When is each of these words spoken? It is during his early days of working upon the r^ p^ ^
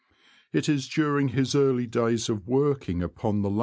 It 0.51 0.67
is 0.67 0.87
during 0.87 1.27
his 1.27 1.53
early 1.53 1.85
days 1.85 2.27
of 2.27 2.47
working 2.47 3.03
upon 3.03 3.43
the 3.43 3.49
r^ 3.51 3.53
p^ 3.53 3.55
^ 3.57 3.59